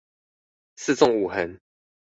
[0.77, 1.59] 四縱五橫